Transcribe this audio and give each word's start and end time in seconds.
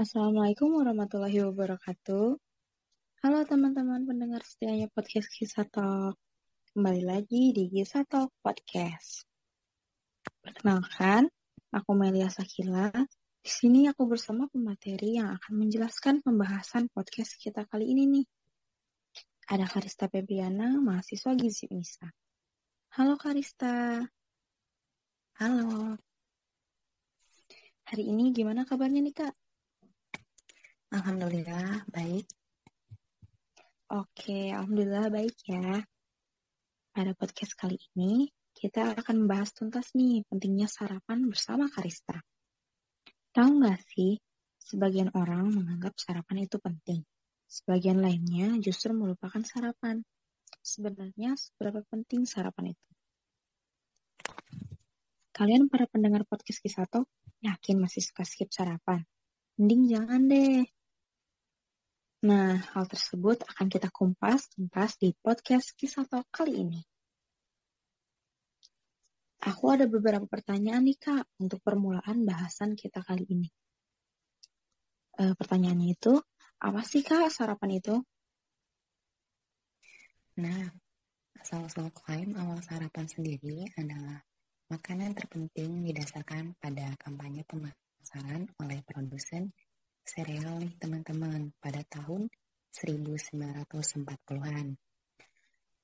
Assalamualaikum 0.00 0.80
warahmatullahi 0.80 1.44
wabarakatuh. 1.44 2.32
Halo 3.20 3.38
teman-teman 3.44 4.08
pendengar 4.08 4.40
setianya 4.40 4.88
podcast 4.88 5.28
Kisah 5.28 5.68
Talk. 5.68 6.16
Kembali 6.72 7.04
lagi 7.04 7.52
di 7.52 7.68
Kisah 7.68 8.08
Talk 8.08 8.32
Podcast. 8.40 9.28
Perkenalkan, 10.40 11.28
aku 11.68 11.92
Melia 11.92 12.32
Sakila. 12.32 12.88
Di 13.44 13.50
sini 13.52 13.92
aku 13.92 14.08
bersama 14.08 14.48
pemateri 14.48 15.20
yang 15.20 15.36
akan 15.36 15.68
menjelaskan 15.68 16.24
pembahasan 16.24 16.88
podcast 16.88 17.36
kita 17.36 17.68
kali 17.68 17.92
ini 17.92 18.08
nih. 18.08 18.26
Ada 19.52 19.68
Karista 19.68 20.08
Febriana, 20.08 20.80
mahasiswa 20.80 21.36
Gizi 21.36 21.68
Unisa. 21.68 22.08
Halo 22.96 23.20
Karista. 23.20 24.00
Halo. 25.44 26.00
Hari 27.84 28.08
ini 28.08 28.32
gimana 28.32 28.64
kabarnya 28.64 29.04
nih 29.04 29.12
Kak? 29.12 29.39
Alhamdulillah, 30.90 31.86
baik. 31.86 32.26
Oke, 33.94 34.50
Alhamdulillah 34.50 35.06
baik 35.06 35.38
ya. 35.46 35.86
Pada 36.90 37.14
podcast 37.14 37.54
kali 37.54 37.78
ini, 37.94 38.26
kita 38.50 38.98
akan 38.98 39.22
membahas 39.22 39.54
tuntas 39.54 39.94
nih 39.94 40.26
pentingnya 40.26 40.66
sarapan 40.66 41.30
bersama 41.30 41.70
Karista. 41.70 42.18
Tahu 43.30 43.62
nggak 43.62 43.78
sih, 43.86 44.18
sebagian 44.58 45.14
orang 45.14 45.54
menganggap 45.54 45.94
sarapan 45.94 46.50
itu 46.50 46.58
penting. 46.58 47.06
Sebagian 47.46 48.02
lainnya 48.02 48.58
justru 48.58 48.90
melupakan 48.90 49.46
sarapan. 49.46 50.02
Sebenarnya 50.58 51.38
seberapa 51.38 51.86
penting 51.86 52.26
sarapan 52.26 52.74
itu? 52.74 52.88
Kalian 55.30 55.70
para 55.70 55.86
pendengar 55.86 56.26
podcast 56.26 56.58
Kisato, 56.58 57.06
yakin 57.46 57.78
masih 57.78 58.02
suka 58.02 58.26
skip 58.26 58.50
sarapan? 58.50 59.06
Mending 59.54 59.86
jangan 59.86 60.26
deh, 60.26 60.66
Nah, 62.20 62.52
hal 62.76 62.84
tersebut 62.84 63.40
akan 63.48 63.72
kita 63.72 63.88
kumpas 63.88 64.52
tuntas 64.52 65.00
di 65.00 65.16
podcast 65.16 65.72
Kisah 65.72 66.04
Talk 66.04 66.28
kali 66.28 66.52
ini. 66.52 66.80
Aku 69.40 69.72
ada 69.72 69.88
beberapa 69.88 70.28
pertanyaan 70.28 70.84
nih 70.84 71.00
Kak 71.00 71.24
untuk 71.40 71.64
permulaan 71.64 72.28
bahasan 72.28 72.76
kita 72.76 73.00
kali 73.00 73.24
ini. 73.24 73.48
E, 75.16 75.32
pertanyaannya 75.32 75.96
itu, 75.96 76.20
apa 76.60 76.84
sih 76.84 77.00
Kak 77.00 77.32
sarapan 77.32 77.80
itu? 77.80 77.96
Nah, 80.44 80.76
asal-usul 81.40 81.88
klaim 81.96 82.36
awal 82.36 82.60
sarapan 82.60 83.08
sendiri 83.08 83.64
adalah 83.80 84.20
makanan 84.68 85.16
terpenting 85.16 85.88
didasarkan 85.88 86.52
pada 86.60 86.92
kampanye 87.00 87.48
pemasaran 87.48 88.44
oleh 88.60 88.84
produsen 88.84 89.48
sereal 90.04 90.58
nih 90.60 90.74
teman-teman 90.80 91.52
pada 91.60 91.82
tahun 91.86 92.26
1940-an. 92.74 94.66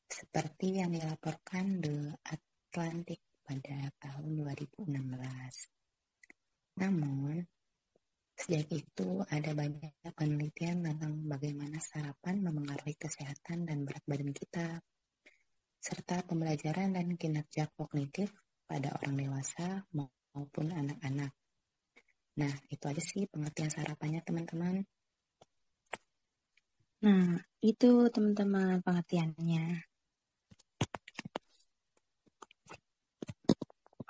Seperti 0.07 0.79
yang 0.79 0.95
dilaporkan 0.95 1.83
The 1.83 2.15
Atlantic 2.23 3.21
pada 3.43 3.91
tahun 3.99 4.43
2016. 4.43 4.87
Namun, 6.83 7.43
sejak 8.37 8.69
itu 8.71 9.25
ada 9.27 9.51
banyak 9.57 9.97
penelitian 10.13 10.85
tentang 10.85 11.25
bagaimana 11.25 11.81
sarapan 11.81 12.45
memengaruhi 12.45 12.95
kesehatan 13.01 13.65
dan 13.67 13.83
berat 13.87 14.05
badan 14.07 14.31
kita, 14.31 14.83
serta 15.81 16.27
pembelajaran 16.27 16.95
dan 16.95 17.15
kinerja 17.15 17.71
kognitif 17.75 18.35
pada 18.67 18.91
orang 18.99 19.15
dewasa 19.15 19.87
maupun 19.95 20.75
anak-anak. 20.75 21.31
Nah, 22.37 22.53
itu 22.69 22.85
aja 22.85 23.01
sih 23.01 23.25
pengertian 23.33 23.73
sarapannya 23.73 24.21
teman-teman. 24.21 24.85
Nah, 27.01 27.41
itu 27.65 27.91
teman-teman 28.13 28.85
pengertiannya. 28.85 29.65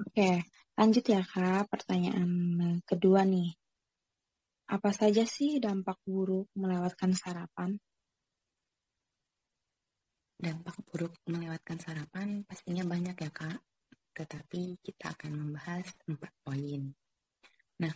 Oke, 0.03 0.43
lanjut 0.75 1.05
ya 1.07 1.23
Kak, 1.23 1.71
pertanyaan 1.71 2.31
kedua 2.83 3.23
nih. 3.23 3.55
Apa 4.67 4.91
saja 4.91 5.23
sih 5.23 5.63
dampak 5.63 6.03
buruk 6.03 6.51
melewatkan 6.59 7.15
sarapan? 7.15 7.79
Dampak 10.35 10.83
buruk 10.91 11.15
melewatkan 11.31 11.79
sarapan 11.79 12.43
pastinya 12.43 12.83
banyak 12.83 13.15
ya 13.15 13.31
Kak, 13.31 13.63
tetapi 14.19 14.83
kita 14.83 15.15
akan 15.15 15.33
membahas 15.37 15.87
empat 16.11 16.33
poin. 16.43 16.91
Nah, 17.77 17.93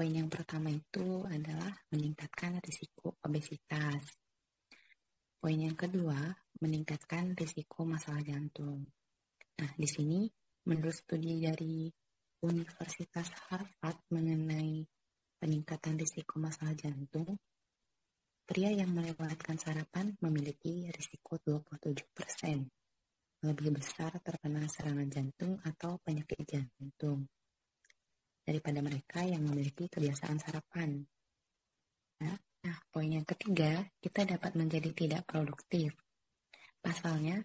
Poin 0.00 0.16
yang 0.16 0.32
pertama 0.32 0.72
itu 0.72 1.28
adalah 1.28 1.76
meningkatkan 1.92 2.56
risiko 2.64 3.20
obesitas. 3.20 4.00
Poin 5.36 5.60
yang 5.60 5.76
kedua, 5.76 6.16
meningkatkan 6.64 7.36
risiko 7.36 7.84
masalah 7.84 8.24
jantung. 8.24 8.80
Nah, 9.60 9.70
di 9.76 9.84
sini 9.84 10.24
menurut 10.64 10.96
studi 10.96 11.44
dari 11.44 11.92
Universitas 12.40 13.28
Harvard 13.52 14.00
mengenai 14.08 14.88
peningkatan 15.36 16.00
risiko 16.00 16.40
masalah 16.40 16.72
jantung, 16.80 17.36
pria 18.48 18.72
yang 18.72 18.96
melewatkan 18.96 19.60
sarapan 19.60 20.16
memiliki 20.24 20.88
risiko 20.96 21.36
27% 21.44 23.44
lebih 23.44 23.68
besar 23.76 24.16
terkena 24.24 24.64
serangan 24.64 25.12
jantung 25.12 25.60
atau 25.60 26.00
penyakit 26.00 26.40
jantung 26.48 27.28
daripada 28.50 28.82
mereka 28.82 29.22
yang 29.22 29.46
memiliki 29.46 29.86
kebiasaan 29.86 30.42
sarapan. 30.42 30.98
Nah, 32.18 32.34
nah, 32.66 32.76
poin 32.90 33.06
yang 33.06 33.22
ketiga, 33.22 33.86
kita 34.02 34.26
dapat 34.26 34.58
menjadi 34.58 34.90
tidak 34.90 35.22
produktif. 35.22 35.94
Pasalnya, 36.82 37.38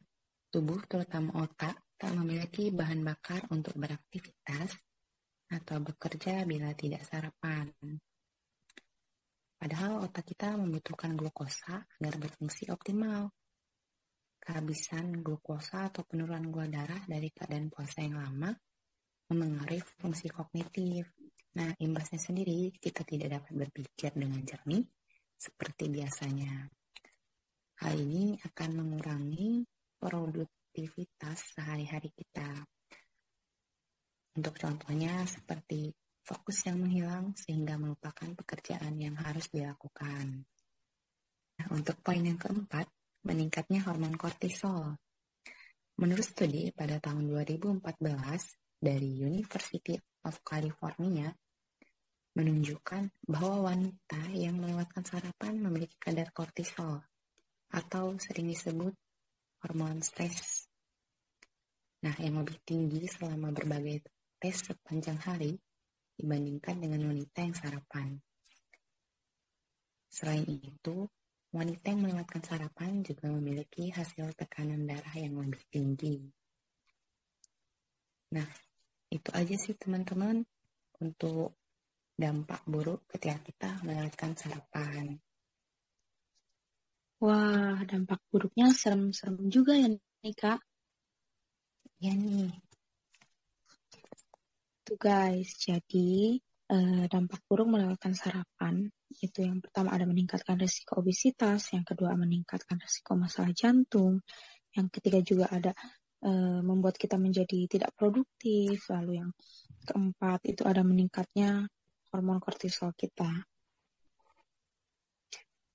tubuh 0.49 0.81
terutama 0.89 1.45
otak 1.45 1.94
tak 1.94 2.09
memiliki 2.17 2.73
bahan 2.73 3.05
bakar 3.05 3.45
untuk 3.53 3.77
beraktivitas 3.77 4.73
atau 5.53 5.77
bekerja 5.77 6.41
bila 6.41 6.73
tidak 6.73 7.05
sarapan. 7.05 7.69
Padahal 9.61 10.09
otak 10.09 10.25
kita 10.25 10.57
membutuhkan 10.57 11.13
glukosa 11.13 11.85
agar 11.85 12.15
berfungsi 12.17 12.73
optimal. 12.73 13.29
Kehabisan 14.41 15.21
glukosa 15.21 15.94
atau 15.94 16.01
penurunan 16.01 16.49
gula 16.49 16.65
darah 16.65 17.01
dari 17.05 17.29
keadaan 17.29 17.69
puasa 17.69 18.01
yang 18.01 18.17
lama 18.17 18.49
memengaruhi 19.30 19.81
fungsi 20.00 20.30
kognitif. 20.30 21.09
Nah, 21.56 21.72
imbasnya 21.80 22.19
sendiri 22.19 22.75
kita 22.78 23.02
tidak 23.08 23.40
dapat 23.41 23.53
berpikir 23.66 24.12
dengan 24.13 24.44
jernih 24.44 24.84
seperti 25.36 25.88
biasanya. 25.90 26.68
Hal 27.84 27.94
ini 27.96 28.40
akan 28.40 28.69
mengurangi 28.75 29.63
produktivitas 30.00 31.56
sehari-hari 31.56 32.12
kita. 32.12 32.47
Untuk 34.36 34.59
contohnya 34.59 35.24
seperti 35.24 35.92
fokus 36.25 36.68
yang 36.68 36.84
menghilang 36.84 37.31
sehingga 37.38 37.80
melupakan 37.80 38.28
pekerjaan 38.36 39.00
yang 39.00 39.16
harus 39.16 39.47
dilakukan. 39.53 40.44
Nah, 41.56 41.68
untuk 41.72 41.96
poin 42.03 42.19
yang 42.19 42.36
keempat, 42.36 42.90
meningkatnya 43.24 43.80
hormon 43.88 44.19
kortisol. 44.19 45.00
Menurut 45.96 46.28
studi 46.28 46.75
pada 46.75 47.00
tahun 47.00 47.31
2014, 47.31 47.80
dari 48.85 49.18
University 49.18 49.97
of 50.29 50.38
California 50.46 51.34
menunjukkan 52.38 53.25
bahwa 53.25 53.73
wanita 53.73 54.22
yang 54.38 54.62
melewatkan 54.62 55.01
sarapan 55.01 55.57
memiliki 55.57 55.97
kadar 55.97 56.29
kortisol 56.29 57.01
atau 57.74 58.13
sering 58.22 58.53
disebut 58.53 58.94
hormon 59.66 60.06
stres. 60.06 60.69
Nah, 62.06 62.13
yang 62.22 62.38
lebih 62.45 62.62
tinggi 62.62 63.09
selama 63.09 63.50
berbagai 63.50 64.06
tes 64.38 64.62
sepanjang 64.62 65.18
hari 65.18 65.57
dibandingkan 66.13 66.78
dengan 66.78 67.09
wanita 67.09 67.40
yang 67.41 67.56
sarapan. 67.57 68.07
Selain 70.12 70.45
itu, 70.45 71.09
wanita 71.50 71.92
yang 71.92 72.06
melewatkan 72.06 72.44
sarapan 72.45 73.01
juga 73.01 73.31
memiliki 73.31 73.89
hasil 73.89 74.36
tekanan 74.38 74.86
darah 74.86 75.15
yang 75.18 75.39
lebih 75.39 75.63
tinggi. 75.71 76.19
Nah, 78.36 78.48
itu 79.15 79.29
aja 79.31 79.56
sih 79.56 79.75
teman-teman 79.79 80.44
untuk 81.00 81.56
dampak 82.15 82.63
buruk 82.67 83.03
ketika 83.12 83.38
kita 83.44 83.69
melewatkan 83.83 84.31
sarapan. 84.35 85.19
Wah, 87.23 87.79
dampak 87.88 88.19
buruknya 88.31 88.71
serem-serem 88.75 89.47
juga 89.47 89.75
ya 89.75 89.88
nih 89.91 90.35
Kak. 90.35 90.59
Ya 92.03 92.12
nih. 92.12 92.51
Tuh 94.85 94.97
guys, 95.00 95.50
jadi 95.57 96.38
eh, 96.69 97.06
dampak 97.09 97.41
buruk 97.50 97.71
melewatkan 97.71 98.13
sarapan 98.13 98.91
itu 99.23 99.41
yang 99.41 99.63
pertama 99.63 99.95
ada 99.95 100.03
meningkatkan 100.03 100.59
risiko 100.59 101.00
obesitas, 101.00 101.71
yang 101.71 101.88
kedua 101.88 102.13
meningkatkan 102.19 102.77
risiko 102.77 103.15
masalah 103.15 103.56
jantung, 103.56 104.21
yang 104.75 104.91
ketiga 104.91 105.23
juga 105.23 105.47
ada 105.50 105.71
uh, 106.25 106.60
membuat 106.66 106.98
kita 106.98 107.22
menjadi 107.22 107.69
tidak 107.69 107.94
produktif. 107.94 108.81
Lalu 108.89 109.22
yang 109.22 109.31
keempat 109.86 110.42
itu 110.50 110.66
ada 110.66 110.81
meningkatnya 110.81 111.69
hormon 112.10 112.42
kortisol 112.42 112.92
kita. 112.98 113.30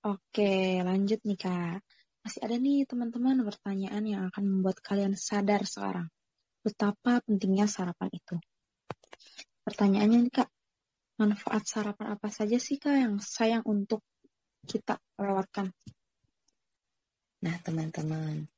Oke, 0.00 0.80
lanjut 0.80 1.20
nih 1.22 1.38
Kak. 1.38 1.78
Masih 2.24 2.40
ada 2.44 2.56
nih 2.56 2.88
teman-teman 2.88 3.44
pertanyaan 3.44 4.04
yang 4.04 4.22
akan 4.28 4.44
membuat 4.48 4.80
kalian 4.80 5.12
sadar 5.16 5.64
sekarang. 5.68 6.08
Betapa 6.64 7.20
pentingnya 7.24 7.68
sarapan 7.68 8.08
itu. 8.12 8.36
Pertanyaannya 9.60 10.18
nih 10.24 10.32
Kak, 10.32 10.48
manfaat 11.20 11.64
sarapan 11.68 12.16
apa 12.16 12.28
saja 12.32 12.56
sih 12.56 12.80
Kak 12.80 12.96
yang 12.96 13.14
sayang 13.20 13.64
untuk 13.68 14.00
kita 14.64 14.96
lewatkan? 15.20 15.72
Nah 17.44 17.56
teman-teman, 17.60 18.48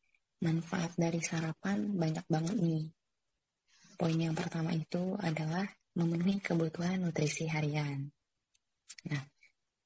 manfaat 0.42 0.98
dari 0.98 1.22
sarapan 1.22 1.94
banyak 1.94 2.26
banget 2.26 2.58
nih. 2.58 2.90
Poin 3.94 4.18
yang 4.18 4.34
pertama 4.34 4.74
itu 4.74 5.14
adalah 5.22 5.62
memenuhi 5.94 6.42
kebutuhan 6.42 6.98
nutrisi 6.98 7.46
harian. 7.46 8.10
Nah, 9.06 9.22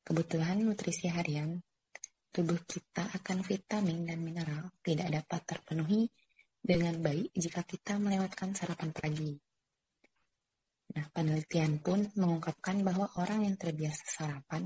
kebutuhan 0.00 0.64
nutrisi 0.64 1.12
harian, 1.12 1.61
tubuh 2.32 2.56
kita 2.64 3.12
akan 3.12 3.44
vitamin 3.44 4.08
dan 4.08 4.25
mineral 4.25 4.73
tidak 4.81 5.12
dapat 5.12 5.41
terpenuhi 5.44 6.08
dengan 6.64 6.97
baik 7.05 7.37
jika 7.37 7.61
kita 7.69 8.00
melewatkan 8.00 8.56
sarapan 8.56 8.91
pagi. 8.97 9.37
Nah, 10.97 11.05
penelitian 11.12 11.76
pun 11.85 12.09
mengungkapkan 12.17 12.81
bahwa 12.81 13.12
orang 13.20 13.44
yang 13.44 13.56
terbiasa 13.61 14.05
sarapan 14.09 14.64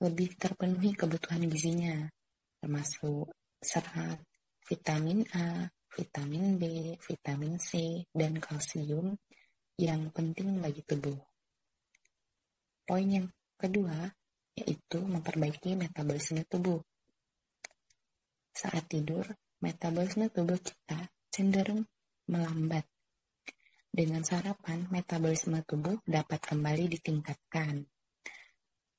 lebih 0.00 0.38
terpenuhi 0.38 0.94
kebutuhan 0.94 1.50
gizinya, 1.50 2.06
termasuk 2.62 3.34
serat, 3.58 4.22
vitamin 4.70 5.26
A, 5.34 5.66
vitamin 5.90 6.54
B, 6.54 6.94
vitamin 7.02 7.58
C, 7.58 8.06
dan 8.14 8.38
kalsium 8.38 9.18
yang 9.74 10.14
penting 10.14 10.62
bagi 10.62 10.86
tubuh. 10.86 11.18
Poin 12.86 13.02
yang 13.10 13.26
kedua 13.58 14.14
yaitu 14.54 15.02
memperbaiki 15.02 15.74
metabolisme 15.74 16.46
tubuh. 16.46 16.78
Saat 18.54 18.86
tidur, 18.86 19.26
metabolisme 19.58 20.30
tubuh 20.30 20.62
kita 20.62 21.10
cenderung 21.34 21.82
melambat. 22.30 22.86
Dengan 23.90 24.22
sarapan, 24.22 24.86
metabolisme 24.86 25.66
tubuh 25.66 25.98
dapat 26.06 26.38
kembali 26.46 26.86
ditingkatkan. 26.94 27.82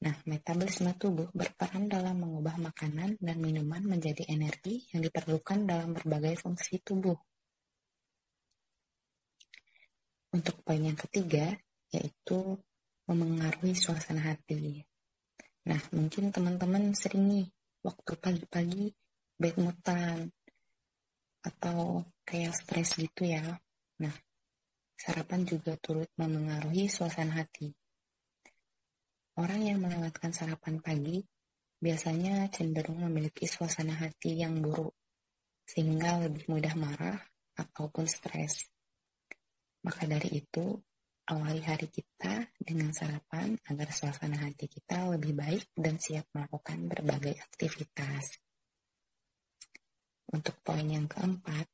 Nah, 0.01 0.17
metabolisme 0.25 0.97
tubuh 0.97 1.29
berperan 1.29 1.85
dalam 1.85 2.25
mengubah 2.25 2.57
makanan 2.57 3.21
dan 3.21 3.37
minuman 3.37 3.85
menjadi 3.85 4.25
energi 4.33 4.89
yang 4.89 5.05
diperlukan 5.05 5.69
dalam 5.69 5.93
berbagai 5.93 6.41
fungsi 6.41 6.81
tubuh. 6.81 7.13
Untuk 10.33 10.65
poin 10.65 10.81
yang 10.81 10.97
ketiga, 10.97 11.53
yaitu 11.93 12.57
memengaruhi 13.05 13.77
suasana 13.77 14.33
hati. 14.33 14.81
Nah, 15.69 15.77
mungkin 15.93 16.33
teman-teman 16.33 16.97
sering 16.97 17.29
nih 17.29 17.47
waktu 17.85 18.17
pagi-pagi 18.17 18.89
bad 19.37 19.55
moodan 19.61 20.33
atau 21.45 22.01
kayak 22.25 22.57
stres 22.57 22.97
gitu 22.97 23.29
ya. 23.29 23.43
Nah, 24.01 24.15
sarapan 24.97 25.45
juga 25.45 25.77
turut 25.77 26.09
memengaruhi 26.17 26.89
suasana 26.89 27.45
hati. 27.45 27.80
Orang 29.41 29.65
yang 29.65 29.81
melewatkan 29.81 30.29
sarapan 30.29 30.77
pagi 30.77 31.17
biasanya 31.81 32.45
cenderung 32.53 33.01
memiliki 33.09 33.49
suasana 33.49 33.97
hati 33.97 34.37
yang 34.37 34.61
buruk, 34.61 34.93
sehingga 35.65 36.21
lebih 36.21 36.45
mudah 36.45 36.77
marah 36.77 37.17
ataupun 37.57 38.05
stres. 38.05 38.69
Maka 39.81 40.05
dari 40.05 40.45
itu, 40.45 40.77
awali 41.25 41.57
hari 41.65 41.89
kita 41.89 42.53
dengan 42.53 42.93
sarapan 42.93 43.57
agar 43.65 43.89
suasana 43.89 44.45
hati 44.45 44.69
kita 44.69 45.09
lebih 45.17 45.33
baik 45.33 45.73
dan 45.73 45.97
siap 45.97 46.29
melakukan 46.37 46.85
berbagai 46.85 47.41
aktivitas. 47.41 48.45
Untuk 50.37 50.61
poin 50.61 50.85
yang 50.85 51.09
keempat, 51.09 51.65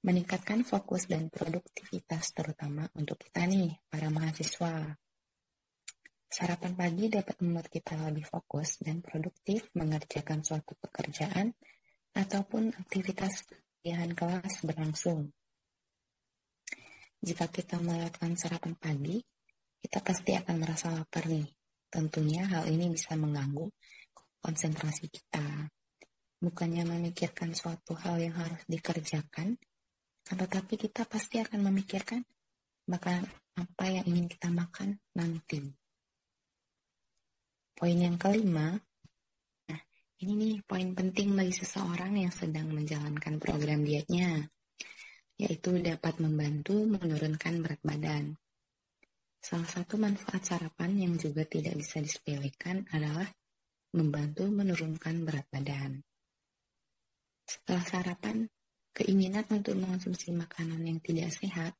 meningkatkan 0.00 0.64
fokus 0.64 1.12
dan 1.12 1.28
produktivitas 1.28 2.32
terutama 2.32 2.88
untuk 2.96 3.20
kita 3.20 3.44
nih, 3.44 3.68
para 3.92 4.08
mahasiswa. 4.08 5.03
Sarapan 6.30 6.72
pagi 6.74 7.06
dapat 7.06 7.36
membuat 7.42 7.70
kita 7.70 7.94
lebih 8.10 8.26
fokus 8.26 8.82
dan 8.82 9.00
produktif 9.00 9.70
mengerjakan 9.78 10.42
suatu 10.42 10.74
pekerjaan 10.78 11.54
ataupun 12.14 12.74
aktivitas 12.74 13.46
pilihan 13.82 14.14
kelas 14.14 14.64
berlangsung. 14.66 15.30
Jika 17.24 17.48
kita 17.48 17.80
melewatkan 17.80 18.36
sarapan 18.36 18.76
pagi, 18.76 19.16
kita 19.80 20.00
pasti 20.04 20.36
akan 20.36 20.56
merasa 20.60 20.92
lapar 20.92 21.24
nih. 21.28 21.48
Tentunya 21.88 22.44
hal 22.48 22.68
ini 22.68 22.92
bisa 22.92 23.16
mengganggu 23.16 23.68
konsentrasi 24.40 25.08
kita. 25.08 25.72
Bukannya 26.40 26.84
memikirkan 26.84 27.56
suatu 27.56 27.96
hal 27.96 28.20
yang 28.20 28.36
harus 28.36 28.60
dikerjakan, 28.68 29.56
tetapi 30.24 30.74
kita 30.76 31.08
pasti 31.08 31.40
akan 31.40 31.72
memikirkan 31.72 32.20
makanan 32.88 33.24
apa 33.56 33.84
yang 33.88 34.04
ingin 34.04 34.28
kita 34.28 34.48
makan 34.52 35.00
nanti. 35.16 35.83
Poin 37.74 37.98
yang 37.98 38.14
kelima, 38.14 38.78
nah 39.66 39.80
ini 40.22 40.32
nih 40.32 40.54
poin 40.62 40.94
penting 40.94 41.34
bagi 41.34 41.54
seseorang 41.54 42.14
yang 42.14 42.30
sedang 42.30 42.70
menjalankan 42.70 43.42
program 43.42 43.82
dietnya 43.82 44.46
yaitu 45.34 45.74
dapat 45.82 46.22
membantu 46.22 46.86
menurunkan 46.86 47.58
berat 47.58 47.82
badan. 47.82 48.38
Salah 49.42 49.68
satu 49.68 49.98
manfaat 50.00 50.40
sarapan 50.40 50.94
yang 50.94 51.14
juga 51.18 51.44
tidak 51.44 51.76
bisa 51.76 52.00
disepelekan 52.00 52.86
adalah 52.94 53.28
membantu 53.92 54.48
menurunkan 54.48 55.26
berat 55.26 55.46
badan. 55.50 56.00
Setelah 57.44 57.84
sarapan, 57.84 58.48
keinginan 58.96 59.44
untuk 59.52 59.76
mengonsumsi 59.76 60.32
makanan 60.32 60.80
yang 60.86 60.98
tidak 61.04 61.28
sehat, 61.34 61.76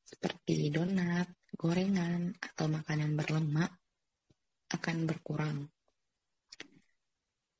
seperti 0.00 0.72
donat, 0.72 1.28
gorengan, 1.52 2.32
atau 2.40 2.72
makanan 2.72 3.12
berlemak, 3.12 3.83
akan 4.72 4.96
berkurang. 5.04 5.58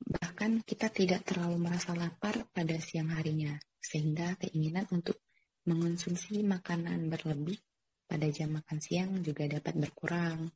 Bahkan 0.05 0.69
kita 0.69 0.93
tidak 0.93 1.25
terlalu 1.25 1.57
merasa 1.57 1.97
lapar 1.97 2.45
pada 2.53 2.77
siang 2.77 3.13
harinya, 3.13 3.57
sehingga 3.81 4.37
keinginan 4.37 4.85
untuk 4.93 5.21
mengonsumsi 5.65 6.45
makanan 6.45 7.09
berlebih 7.09 7.57
pada 8.05 8.29
jam 8.29 8.53
makan 8.53 8.79
siang 8.85 9.11
juga 9.25 9.49
dapat 9.49 9.75
berkurang. 9.81 10.53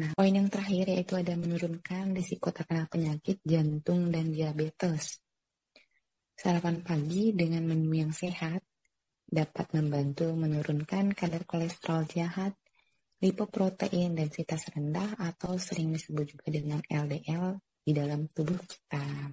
Nah, 0.00 0.16
poin 0.16 0.32
yang 0.32 0.48
terakhir 0.48 0.96
yaitu 0.96 1.18
ada 1.18 1.36
menurunkan 1.36 2.16
risiko 2.16 2.48
terkena 2.48 2.88
penyakit 2.88 3.42
jantung 3.44 4.08
dan 4.08 4.32
diabetes. 4.32 5.20
Sarapan 6.32 6.80
pagi 6.80 7.36
dengan 7.36 7.68
menu 7.68 8.00
yang 8.00 8.14
sehat 8.16 8.64
dapat 9.28 9.76
membantu 9.76 10.32
menurunkan 10.32 11.12
kadar 11.12 11.44
kolesterol 11.44 12.08
jahat, 12.08 12.56
lipoprotein 13.20 14.16
densitas 14.16 14.72
rendah 14.72 15.16
atau 15.20 15.60
sering 15.60 15.92
disebut 15.92 16.36
juga 16.36 16.48
dengan 16.48 16.80
LDL 16.88 17.60
di 17.84 17.92
dalam 17.92 18.24
tubuh 18.32 18.56
kita. 18.64 19.32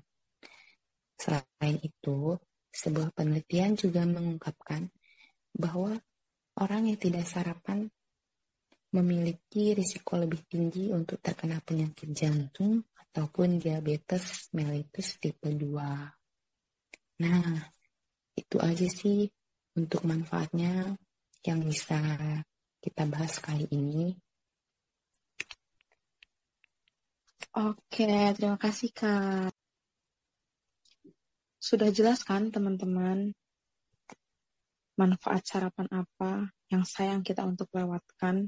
Selain 1.18 1.76
itu, 1.82 2.36
sebuah 2.70 3.16
penelitian 3.16 3.74
juga 3.74 4.04
mengungkapkan 4.06 4.92
bahwa 5.56 5.98
orang 6.62 6.94
yang 6.94 7.00
tidak 7.00 7.26
sarapan 7.26 7.90
memiliki 8.94 9.74
risiko 9.74 10.20
lebih 10.20 10.46
tinggi 10.48 10.92
untuk 10.94 11.20
terkena 11.20 11.60
penyakit 11.64 12.12
jantung 12.14 12.86
ataupun 12.94 13.58
diabetes 13.58 14.52
mellitus 14.54 15.18
tipe 15.18 15.50
2. 15.50 17.24
Nah, 17.24 17.50
itu 18.38 18.58
aja 18.62 18.88
sih 18.88 19.26
untuk 19.74 20.06
manfaatnya 20.06 20.94
yang 21.42 21.66
bisa 21.66 21.98
kita 22.88 23.04
bahas 23.04 23.36
kali 23.44 23.68
ini. 23.68 24.16
Oke, 27.52 28.08
terima 28.32 28.56
kasih 28.56 28.96
Kak. 28.96 29.52
Sudah 31.60 31.92
jelas 31.92 32.24
kan 32.24 32.48
teman-teman 32.48 33.36
manfaat 34.96 35.44
sarapan 35.44 35.92
apa 35.92 36.48
yang 36.72 36.88
sayang 36.88 37.28
kita 37.28 37.44
untuk 37.44 37.68
lewatkan? 37.76 38.48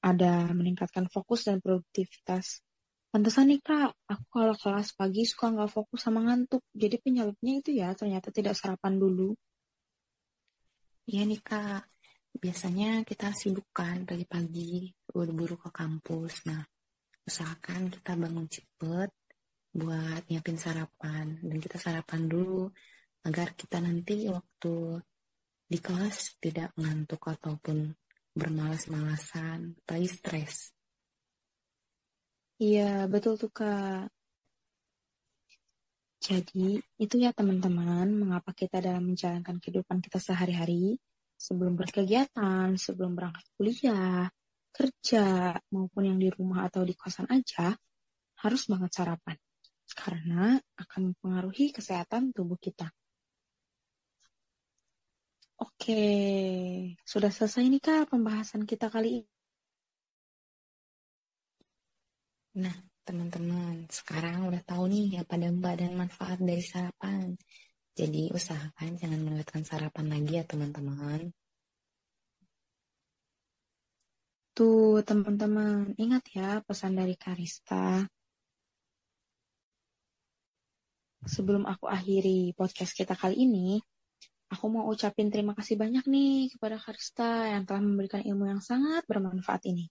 Ada 0.00 0.48
meningkatkan 0.56 1.12
fokus 1.12 1.44
dan 1.44 1.60
produktivitas. 1.60 2.64
Pantesan 3.12 3.52
nih 3.52 3.60
kak, 3.60 3.92
aku 4.08 4.24
kalau 4.32 4.56
kelas 4.56 4.96
pagi 4.96 5.28
suka 5.28 5.52
nggak 5.52 5.68
fokus 5.68 6.00
sama 6.00 6.24
ngantuk. 6.24 6.64
Jadi 6.72 6.96
penyebabnya 6.96 7.52
itu 7.60 7.70
ya 7.76 7.92
ternyata 7.92 8.32
tidak 8.32 8.56
sarapan 8.56 8.96
dulu. 8.96 9.36
Iya 11.08 11.28
nih 11.28 11.40
kak, 11.44 11.93
biasanya 12.34 13.06
kita 13.06 13.30
sibukkan 13.30 14.04
pagi-pagi, 14.04 14.90
buru-buru 15.06 15.56
ke 15.58 15.70
kampus. 15.70 16.44
Nah, 16.50 16.62
usahakan 17.24 17.88
kita 17.88 18.18
bangun 18.18 18.50
cepet, 18.50 19.10
buat 19.74 20.22
nyiapin 20.30 20.54
sarapan 20.54 21.42
dan 21.42 21.58
kita 21.58 21.76
sarapan 21.82 22.30
dulu 22.30 22.70
agar 23.26 23.58
kita 23.58 23.82
nanti 23.82 24.30
waktu 24.30 25.02
di 25.66 25.78
kelas 25.82 26.38
tidak 26.38 26.70
ngantuk 26.78 27.24
ataupun 27.24 27.90
bermalas-malasan, 28.34 29.74
apalagi 29.82 30.08
stres. 30.10 30.70
Iya, 32.62 33.10
betul 33.10 33.34
tuh 33.34 33.50
Kak. 33.50 34.10
Jadi, 36.24 36.80
itu 36.96 37.14
ya 37.20 37.34
teman-teman, 37.36 38.08
mengapa 38.08 38.54
kita 38.56 38.80
dalam 38.80 39.12
menjalankan 39.12 39.60
kehidupan 39.60 40.00
kita 40.00 40.16
sehari-hari, 40.16 40.96
sebelum 41.44 41.76
berkegiatan, 41.76 42.72
sebelum 42.80 43.12
berangkat 43.12 43.44
kuliah, 43.60 44.24
kerja, 44.72 45.52
maupun 45.68 46.02
yang 46.08 46.18
di 46.18 46.32
rumah 46.32 46.64
atau 46.68 46.80
di 46.88 46.96
kosan 46.96 47.28
aja, 47.28 47.76
harus 48.40 48.62
banget 48.72 48.90
sarapan. 48.96 49.36
Karena 49.92 50.56
akan 50.56 51.12
mempengaruhi 51.12 51.70
kesehatan 51.76 52.32
tubuh 52.32 52.56
kita. 52.56 52.88
Oke, 55.60 56.02
sudah 57.06 57.30
selesai 57.30 57.62
nih 57.70 57.78
Kak 57.78 58.10
pembahasan 58.10 58.66
kita 58.66 58.90
kali 58.90 59.22
ini. 59.22 59.30
Nah, 62.54 62.74
teman-teman, 63.06 63.86
sekarang 63.90 64.50
udah 64.50 64.62
tahu 64.66 64.90
nih 64.90 65.22
apa 65.22 65.34
dampak 65.38 65.74
dan 65.78 65.92
manfaat 65.94 66.38
dari 66.42 66.62
sarapan. 66.62 67.36
Jadi 67.94 68.34
usahakan 68.34 68.98
jangan 68.98 69.20
melewatkan 69.22 69.62
sarapan 69.62 70.06
lagi 70.10 70.32
ya 70.34 70.42
teman-teman. 70.42 71.30
Tuh 74.54 75.02
teman-teman, 75.06 75.94
ingat 75.98 76.22
ya 76.34 76.58
pesan 76.66 76.98
dari 76.98 77.14
Karista. 77.14 78.02
Sebelum 81.22 81.66
aku 81.70 81.86
akhiri 81.86 82.54
podcast 82.58 82.98
kita 82.98 83.14
kali 83.14 83.46
ini, 83.46 83.78
aku 84.50 84.64
mau 84.70 84.90
ucapin 84.90 85.30
terima 85.30 85.54
kasih 85.54 85.78
banyak 85.78 86.04
nih 86.06 86.50
kepada 86.54 86.76
Karista 86.82 87.46
yang 87.50 87.62
telah 87.62 87.82
memberikan 87.82 88.22
ilmu 88.26 88.46
yang 88.46 88.62
sangat 88.62 89.06
bermanfaat 89.06 89.70
ini. 89.70 89.86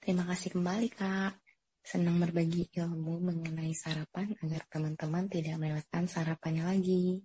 Terima 0.00 0.24
kasih 0.28 0.56
kembali, 0.56 0.88
Kak. 0.96 1.45
Senang 1.86 2.18
berbagi 2.18 2.66
ilmu 2.74 3.22
mengenai 3.22 3.70
sarapan 3.70 4.34
agar 4.42 4.66
teman-teman 4.66 5.30
tidak 5.30 5.54
melewatkan 5.54 6.10
sarapannya 6.10 6.66
lagi. 6.66 7.22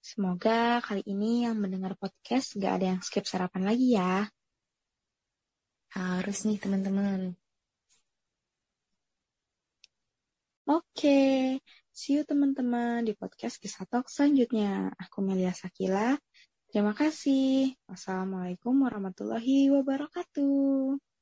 Semoga 0.00 0.80
kali 0.80 1.04
ini 1.04 1.44
yang 1.44 1.60
mendengar 1.60 2.00
podcast 2.00 2.56
gak 2.56 2.80
ada 2.80 2.96
yang 2.96 3.00
skip 3.04 3.28
sarapan 3.28 3.60
lagi 3.68 3.92
ya. 3.92 4.24
Harus 5.92 6.48
nih, 6.48 6.56
teman-teman. 6.56 7.36
Oke, 10.64 11.60
see 11.92 12.16
you 12.16 12.24
teman-teman 12.24 13.04
di 13.04 13.12
podcast 13.12 13.60
Kisah 13.60 13.84
Talk 13.84 14.08
selanjutnya. 14.08 14.96
Aku 14.96 15.20
Melia 15.20 15.52
Sakila. 15.52 16.16
Terima 16.72 16.96
kasih. 16.96 17.76
Wassalamualaikum 17.84 18.72
warahmatullahi 18.80 19.68
wabarakatuh. 19.76 21.13